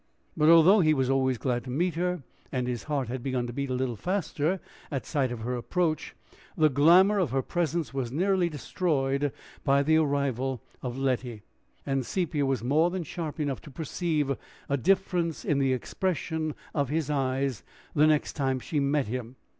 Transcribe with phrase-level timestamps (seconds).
[0.35, 3.53] But although he was always glad to meet her, and his heart had begun to
[3.53, 6.15] beat a little faster at sight of her approach,
[6.57, 9.31] the glamour of her presence was nearly destroyed
[9.63, 11.43] by the arrival of Letty;
[11.85, 14.35] and Sepia was more than sharp enough to perceive
[14.67, 17.61] a difference in the expression of his eyes
[17.93, 19.35] the next time she met him.